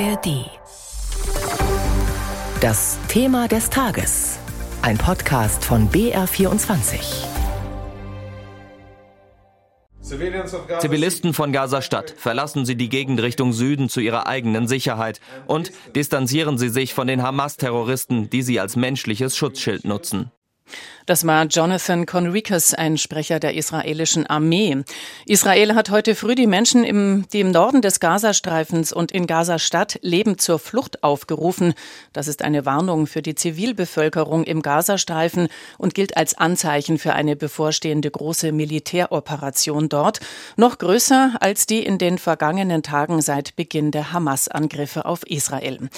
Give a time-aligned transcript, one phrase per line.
[0.00, 0.50] ARD.
[2.60, 4.38] Das Thema des Tages.
[4.82, 6.98] Ein Podcast von BR24.
[10.80, 16.58] Zivilisten von Gaza-Stadt, verlassen Sie die Gegend Richtung Süden zu ihrer eigenen Sicherheit und distanzieren
[16.58, 20.32] Sie sich von den Hamas-Terroristen, die sie als menschliches Schutzschild nutzen.
[21.06, 24.84] Das war Jonathan Conricus, ein Sprecher der israelischen Armee.
[25.26, 29.98] Israel hat heute früh die Menschen, im, die im Norden des Gazastreifens und in Gaza-Stadt
[30.00, 31.74] leben, zur Flucht aufgerufen.
[32.14, 37.36] Das ist eine Warnung für die Zivilbevölkerung im Gazastreifen und gilt als Anzeichen für eine
[37.36, 40.20] bevorstehende große Militäroperation dort,
[40.56, 45.90] noch größer als die in den vergangenen Tagen seit Beginn der Hamas-Angriffe auf Israel.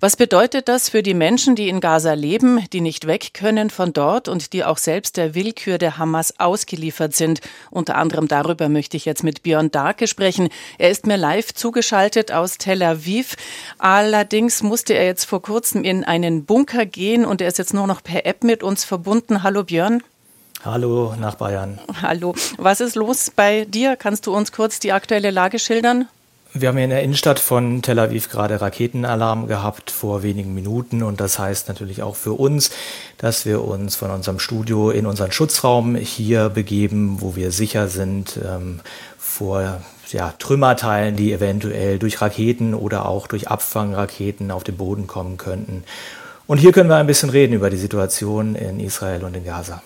[0.00, 3.92] Was bedeutet das für die Menschen, die in Gaza leben, die nicht weg können von
[3.92, 7.40] dort und die auch selbst der Willkür der Hamas ausgeliefert sind.
[7.70, 10.48] Unter anderem darüber möchte ich jetzt mit Björn Darke sprechen.
[10.78, 13.36] Er ist mir live zugeschaltet aus Tel Aviv.
[13.78, 17.86] Allerdings musste er jetzt vor kurzem in einen Bunker gehen und er ist jetzt nur
[17.86, 19.42] noch per App mit uns verbunden.
[19.42, 20.02] Hallo Björn.
[20.64, 21.78] Hallo nach Bayern.
[22.00, 22.34] Hallo.
[22.56, 23.96] Was ist los bei dir?
[23.96, 26.08] Kannst du uns kurz die aktuelle Lage schildern?
[26.56, 31.02] Wir haben hier in der Innenstadt von Tel Aviv gerade Raketenalarm gehabt vor wenigen Minuten
[31.02, 32.70] und das heißt natürlich auch für uns,
[33.18, 38.38] dass wir uns von unserem Studio in unseren Schutzraum hier begeben, wo wir sicher sind
[38.48, 38.78] ähm,
[39.18, 39.82] vor
[40.12, 45.82] ja, Trümmerteilen, die eventuell durch Raketen oder auch durch Abfangraketen auf den Boden kommen könnten.
[46.46, 49.82] Und hier können wir ein bisschen reden über die Situation in Israel und in Gaza.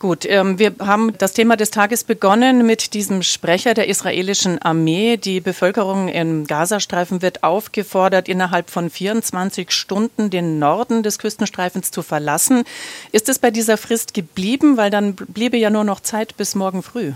[0.00, 5.18] Gut, ähm, wir haben das Thema des Tages begonnen mit diesem Sprecher der israelischen Armee.
[5.18, 12.00] Die Bevölkerung im Gazastreifen wird aufgefordert, innerhalb von 24 Stunden den Norden des Küstenstreifens zu
[12.00, 12.64] verlassen.
[13.12, 14.78] Ist es bei dieser Frist geblieben?
[14.78, 17.12] Weil dann bliebe ja nur noch Zeit bis morgen früh.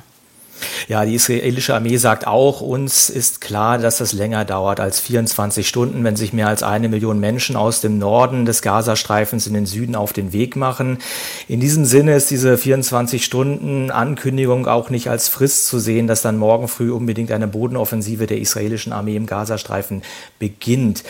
[0.88, 5.66] Ja, die israelische Armee sagt auch, uns ist klar, dass das länger dauert als 24
[5.66, 9.66] Stunden, wenn sich mehr als eine Million Menschen aus dem Norden des Gazastreifens in den
[9.66, 10.98] Süden auf den Weg machen.
[11.48, 16.22] In diesem Sinne ist diese 24 Stunden Ankündigung auch nicht als Frist zu sehen, dass
[16.22, 20.02] dann morgen früh unbedingt eine Bodenoffensive der israelischen Armee im Gazastreifen
[20.38, 21.04] beginnt.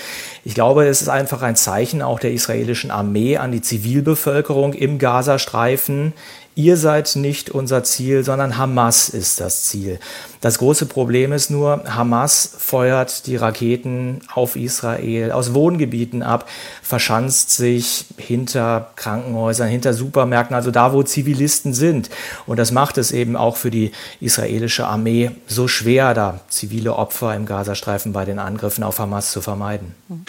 [0.45, 4.99] Ich glaube, es ist einfach ein Zeichen auch der israelischen Armee an die Zivilbevölkerung im
[4.99, 6.13] Gazastreifen,
[6.55, 9.99] ihr seid nicht unser Ziel, sondern Hamas ist das Ziel.
[10.41, 16.49] Das große Problem ist nur, Hamas feuert die Raketen auf Israel aus Wohngebieten ab,
[16.83, 22.11] verschanzt sich hinter Krankenhäusern, hinter Supermärkten, also da, wo Zivilisten sind.
[22.47, 27.35] Und das macht es eben auch für die israelische Armee so schwer, da zivile Opfer
[27.35, 29.95] im Gazastreifen bei den Angriffen auf Hamas zu vermeiden.
[30.09, 30.25] Mhm.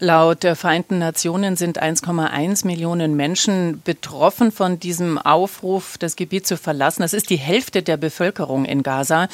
[0.00, 6.56] Laut der Vereinten Nationen sind 1,1 Millionen Menschen betroffen von diesem Aufruf, das Gebiet zu
[6.56, 7.02] verlassen.
[7.02, 9.26] Das ist die Hälfte der Bevölkerung in Gaza.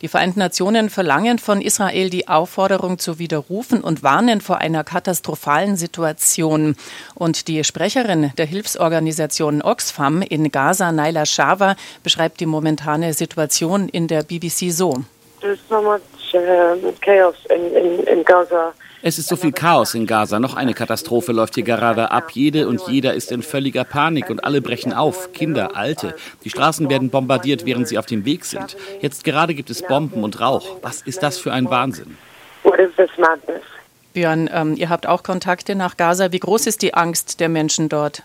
[0.00, 5.76] Die Vereinten Nationen verlangen von Israel die Aufforderung zu widerrufen und warnen vor einer katastrophalen
[5.76, 6.76] Situation.
[7.16, 11.74] Und die Sprecherin der Hilfsorganisation Oxfam in Gaza, Naila Shava,
[12.04, 15.02] beschreibt die momentane Situation in der BBC so.
[17.00, 18.72] Chaos in, in, in Gaza.
[19.04, 20.38] Es ist so viel Chaos in Gaza.
[20.38, 22.30] Noch eine Katastrophe läuft hier gerade ab.
[22.32, 25.32] Jede und jeder ist in völliger Panik und alle brechen auf.
[25.32, 26.14] Kinder, Alte.
[26.44, 28.76] Die Straßen werden bombardiert, während sie auf dem Weg sind.
[29.00, 30.76] Jetzt gerade gibt es Bomben und Rauch.
[30.82, 32.16] Was ist das für ein Wahnsinn?
[34.12, 36.30] Björn, ähm, ihr habt auch Kontakte nach Gaza.
[36.30, 38.22] Wie groß ist die Angst der Menschen dort?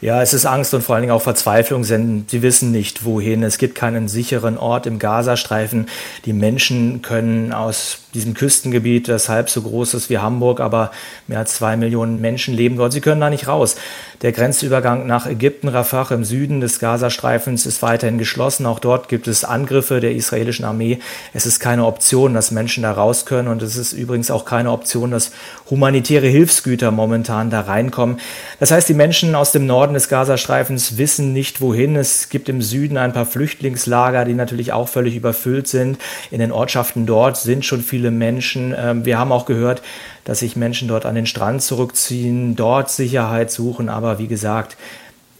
[0.00, 3.42] Ja, es ist Angst und vor allen Dingen auch Verzweiflung, denn sie wissen nicht, wohin.
[3.42, 5.88] Es gibt keinen sicheren Ort im Gazastreifen.
[6.24, 10.90] Die Menschen können aus diesem Küstengebiet, das halb so groß ist wie Hamburg, aber
[11.26, 12.92] mehr als zwei Millionen Menschen leben dort.
[12.92, 13.76] Sie können da nicht raus.
[14.22, 18.64] Der Grenzübergang nach Ägypten, Rafah im Süden des Gazastreifens ist weiterhin geschlossen.
[18.64, 21.00] Auch dort gibt es Angriffe der israelischen Armee.
[21.34, 23.48] Es ist keine Option, dass Menschen da raus können.
[23.48, 25.32] Und es ist übrigens auch keine Option, dass
[25.68, 28.18] humanitäre Hilfsgüter momentan da reinkommen.
[28.58, 31.96] Das heißt, die Menschen aus dem Norden des Gazastreifens wissen nicht, wohin.
[31.96, 35.98] Es gibt im Süden ein paar Flüchtlingslager, die natürlich auch völlig überfüllt sind.
[36.30, 38.74] In den Ortschaften dort sind schon viele Menschen.
[38.78, 39.82] Ähm, wir haben auch gehört,
[40.24, 43.88] dass sich Menschen dort an den Strand zurückziehen, dort Sicherheit suchen.
[43.88, 44.76] Aber wie gesagt,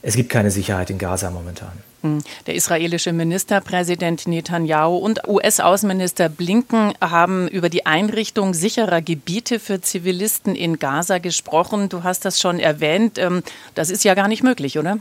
[0.02, 1.72] es gibt keine Sicherheit in Gaza momentan.
[2.02, 2.22] Hm.
[2.46, 10.54] Der israelische Ministerpräsident Netanyahu und US-Außenminister Blinken haben über die Einrichtung sicherer Gebiete für Zivilisten
[10.54, 11.88] in Gaza gesprochen.
[11.88, 13.18] Du hast das schon erwähnt.
[13.18, 13.42] Ähm,
[13.74, 14.98] das ist ja gar nicht möglich, oder?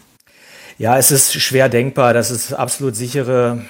[0.78, 3.64] Ja, es ist schwer denkbar, dass es absolut sichere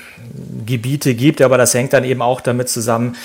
[0.65, 3.15] Gebiete gibt, aber das hängt dann eben auch damit zusammen,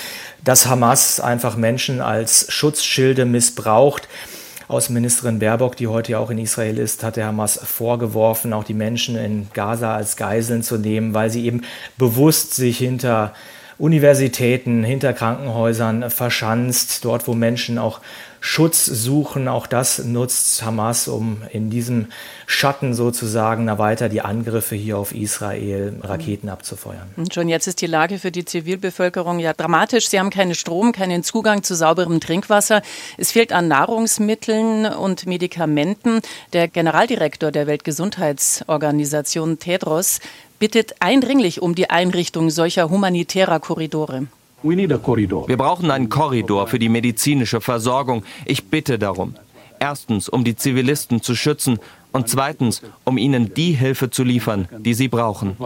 [0.43, 4.07] dass Hamas einfach Menschen als Schutzschilde missbraucht.
[4.71, 8.73] Außenministerin Baerbock, die heute ja auch in Israel ist, hat der Hamas vorgeworfen, auch die
[8.73, 11.63] Menschen in Gaza als Geiseln zu nehmen, weil sie eben
[11.97, 13.33] bewusst sich hinter
[13.77, 17.99] Universitäten, hinter Krankenhäusern verschanzt, dort wo Menschen auch
[18.43, 19.47] Schutz suchen.
[19.47, 22.07] Auch das nutzt Hamas, um in diesem
[22.47, 27.07] Schatten sozusagen na weiter die Angriffe hier auf Israel, Raketen abzufeuern.
[27.15, 30.09] Und schon jetzt ist die Lage für die Zivilbevölkerung ja dramatisch.
[30.09, 32.81] Sie haben keinen Strom, keinen Zugang zu sauberem Trinkwasser.
[33.17, 36.21] Es fehlt an Nahrungsmitteln und Medikamenten.
[36.51, 40.19] Der Generaldirektor der Weltgesundheitsorganisation Tedros
[40.57, 44.27] bittet eindringlich um die Einrichtung solcher humanitärer Korridore.
[44.63, 48.23] Wir brauchen einen Korridor für die medizinische Versorgung.
[48.45, 49.33] Ich bitte darum.
[49.79, 51.79] Erstens, um die Zivilisten zu schützen
[52.11, 55.57] und zweitens, um ihnen die Hilfe zu liefern, die sie brauchen.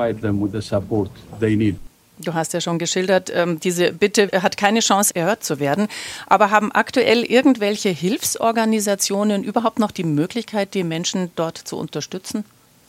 [2.17, 5.89] Du hast ja schon geschildert, ähm, diese Bitte hat keine Chance, erhört zu werden.
[6.27, 12.45] Aber haben aktuell irgendwelche Hilfsorganisationen überhaupt noch die Möglichkeit, die Menschen dort zu unterstützen?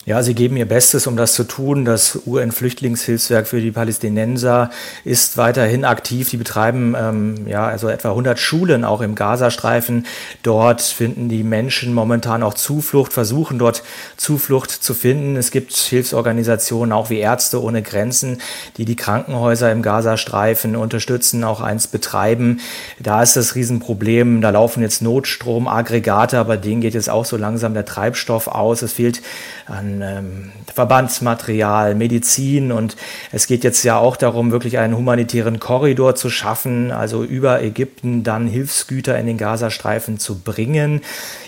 [0.07, 1.83] Ja, sie geben ihr Bestes, um das zu tun.
[1.83, 4.69] Das UN-Flüchtlingshilfswerk für die Palästinenser
[5.03, 6.29] ist weiterhin aktiv.
[6.29, 10.05] Die betreiben ähm, ja also etwa 100 Schulen auch im Gazastreifen.
[10.43, 13.83] Dort finden die Menschen momentan auch Zuflucht, versuchen dort
[14.15, 15.35] Zuflucht zu finden.
[15.35, 18.37] Es gibt Hilfsorganisationen, auch wie Ärzte ohne Grenzen,
[18.77, 22.61] die die Krankenhäuser im Gazastreifen unterstützen, auch eins betreiben.
[22.97, 24.39] Da ist das Riesenproblem.
[24.39, 28.83] Da laufen jetzt Notstromaggregate, aber denen geht jetzt auch so langsam der Treibstoff aus.
[28.83, 29.21] Es fehlt
[29.65, 32.95] an ähm, Verbandsmaterial, Medizin und
[33.31, 38.23] es geht jetzt ja auch darum, wirklich einen humanitären Korridor zu schaffen, also über Ägypten
[38.23, 41.01] dann Hilfsgüter in den Gazastreifen zu bringen.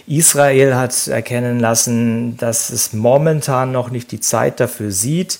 [0.07, 5.40] Israel hat erkennen lassen, dass es momentan noch nicht die Zeit dafür sieht.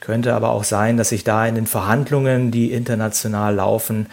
[0.00, 4.06] Könnte aber auch sein, dass sich da in den Verhandlungen, die international laufen,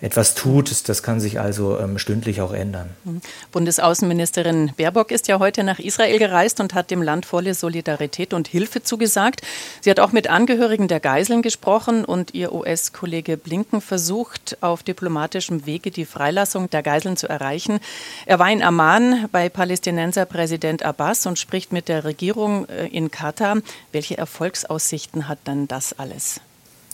[0.00, 0.88] etwas tut.
[0.88, 2.90] Das kann sich also ähm, stündlich auch ändern.
[3.04, 3.20] Mhm.
[3.52, 8.48] Bundesaußenministerin Baerbock ist ja heute nach Israel gereist und hat dem Land volle Solidarität und
[8.48, 9.42] Hilfe zugesagt.
[9.80, 15.66] Sie hat auch mit Angehörigen der Geiseln gesprochen und ihr US-Kollege Blinken versucht, auf diplomatischem
[15.66, 17.80] Wege die Freilassung der Geiseln zu erreichen.
[18.26, 23.10] Er war in Amman bei Palästinenser Präsident Abbas und spricht mit der Regierung äh, in
[23.10, 23.58] Katar.
[23.92, 26.40] Welche Erfolgsaussichten hat dann das alles?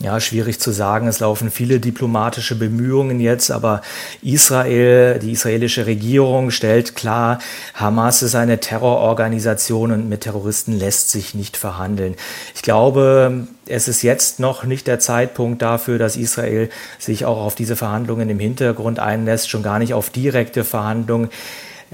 [0.00, 1.06] Ja, schwierig zu sagen.
[1.06, 3.81] Es laufen viele diplomatische Bemühungen jetzt, aber
[4.23, 7.38] Israel, die israelische Regierung stellt klar,
[7.75, 12.17] Hamas ist eine Terrororganisation und mit Terroristen lässt sich nicht verhandeln.
[12.56, 17.55] Ich glaube, es ist jetzt noch nicht der Zeitpunkt dafür, dass Israel sich auch auf
[17.55, 21.31] diese Verhandlungen im Hintergrund einlässt, schon gar nicht auf direkte Verhandlungen.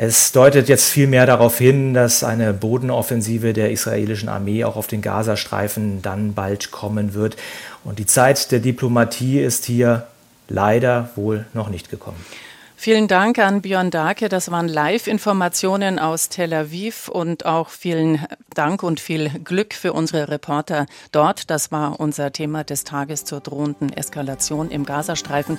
[0.02, 5.02] Es deutet jetzt vielmehr darauf hin, dass eine Bodenoffensive der israelischen Armee auch auf den
[5.02, 7.37] Gazastreifen dann bald kommen wird.
[7.85, 10.06] Und die Zeit der Diplomatie ist hier
[10.49, 12.17] leider wohl noch nicht gekommen.
[12.76, 14.31] Vielen Dank an Björn Darke.
[14.31, 18.25] Das waren Live-Informationen aus Tel Aviv und auch vielen
[18.55, 21.50] Dank und viel Glück für unsere Reporter dort.
[21.50, 25.58] Das war unser Thema des Tages zur drohenden Eskalation im Gazastreifen.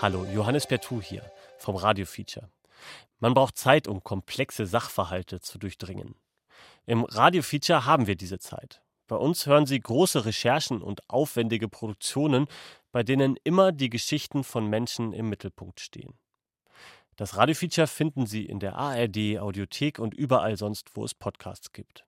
[0.00, 1.22] Hallo, Johannes Bertou hier
[1.66, 2.48] vom Radio-Feature.
[3.18, 6.14] Man braucht Zeit, um komplexe Sachverhalte zu durchdringen.
[6.86, 8.82] Im Radio-Feature haben wir diese Zeit.
[9.08, 12.46] Bei uns hören Sie große Recherchen und aufwendige Produktionen,
[12.92, 16.14] bei denen immer die Geschichten von Menschen im Mittelpunkt stehen.
[17.16, 22.05] Das Radio-Feature finden Sie in der ARD Audiothek und überall sonst, wo es Podcasts gibt.